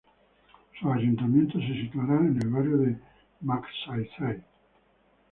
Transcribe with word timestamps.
Su 0.79 0.91
ayuntamiento 0.91 1.59
se 1.59 1.79
situará 1.83 2.15
en 2.17 2.39
el 2.41 2.49
barrio 2.49 2.77
de 2.79 2.97
Magsaysay. 3.41 4.43